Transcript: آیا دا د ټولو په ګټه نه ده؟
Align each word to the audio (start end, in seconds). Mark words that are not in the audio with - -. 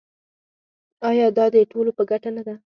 آیا 1.09 1.27
دا 1.37 1.45
د 1.53 1.55
ټولو 1.71 1.91
په 1.97 2.03
ګټه 2.11 2.29
نه 2.35 2.41
ده؟ 2.47 2.55